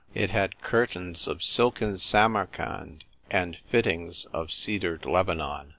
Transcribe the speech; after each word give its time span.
It 0.15 0.31
had 0.31 0.59
curtains 0.61 1.27
of 1.27 1.43
silken 1.43 1.95
Samarcand, 1.99 3.05
and 3.29 3.59
fittings 3.69 4.25
of 4.33 4.51
cedared 4.51 5.05
Lebanon. 5.05 5.67